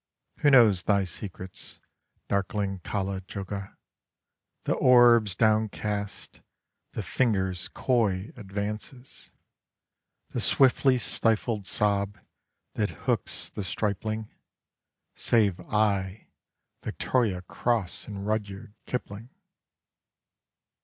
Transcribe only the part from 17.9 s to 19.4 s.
and Rudyard Kipling!)